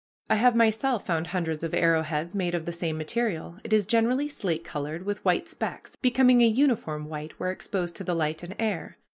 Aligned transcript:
I 0.31 0.37
have 0.37 0.55
myself 0.55 1.05
found 1.05 1.27
hundreds 1.27 1.63
of 1.63 1.75
arrow 1.75 2.01
heads 2.01 2.33
made 2.33 2.55
of 2.55 2.65
the 2.65 2.71
same 2.71 2.97
material. 2.97 3.59
It 3.63 3.71
is 3.71 3.85
generally 3.85 4.27
slate 4.27 4.63
colored, 4.63 5.05
with 5.05 5.23
white 5.23 5.47
specks, 5.47 5.95
becoming 5.95 6.41
a 6.41 6.47
uniform 6.47 7.05
white 7.05 7.39
where 7.39 7.51
exposed 7.51 7.95
to 7.97 8.03
the 8.03 8.15
light 8.15 8.41
and 8.41 8.55
air. 8.57 8.97